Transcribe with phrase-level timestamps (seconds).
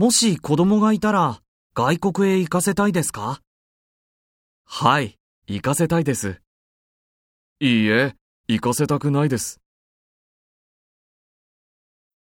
[0.00, 1.42] もし子供がいたら
[1.74, 3.42] 外国へ行かせたいですか？
[4.64, 6.40] はい、行かせたいです。
[7.60, 8.14] いいえ、
[8.48, 9.60] 行かせたくないです。